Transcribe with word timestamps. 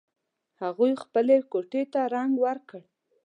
هغوی 0.61 0.91
خپلې 1.03 1.37
کوټې 1.51 1.83
ته 1.93 2.01
رنګ 2.13 2.31
ور 2.43 2.57
کړ 2.69 2.81